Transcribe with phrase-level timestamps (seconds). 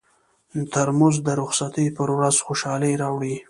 [0.71, 3.35] ترموز د رخصتۍ پر ورځ خوشالي راوړي.